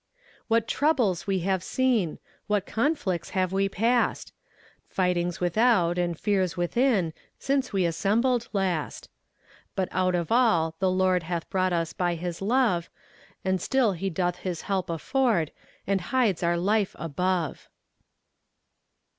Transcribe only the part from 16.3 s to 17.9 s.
our life above.